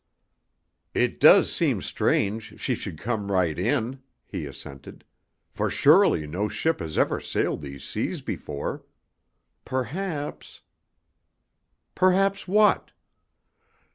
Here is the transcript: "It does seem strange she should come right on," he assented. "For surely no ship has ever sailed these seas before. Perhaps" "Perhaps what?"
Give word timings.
"It 0.95 1.19
does 1.19 1.51
seem 1.53 1.79
strange 1.79 2.59
she 2.59 2.73
should 2.73 2.97
come 2.97 3.31
right 3.31 3.55
on," 3.67 4.01
he 4.25 4.47
assented. 4.47 5.05
"For 5.51 5.69
surely 5.69 6.25
no 6.25 6.47
ship 6.49 6.79
has 6.79 6.97
ever 6.97 7.19
sailed 7.19 7.61
these 7.61 7.83
seas 7.83 8.23
before. 8.23 8.83
Perhaps" 9.63 10.61
"Perhaps 11.93 12.47
what?" 12.47 12.89